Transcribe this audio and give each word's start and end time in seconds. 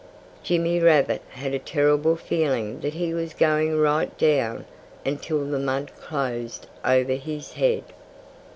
Jimmy 0.41 0.79
Rabbit 0.79 1.21
had 1.29 1.53
a 1.53 1.59
terrible 1.59 2.15
feeling 2.15 2.79
that 2.79 2.95
he 2.95 3.13
was 3.13 3.35
going 3.35 3.77
right 3.77 4.17
down 4.17 4.65
until 5.05 5.45
the 5.45 5.59
mud 5.59 5.91
closed 5.99 6.65
over 6.83 7.13
his 7.13 7.53
head. 7.53 7.83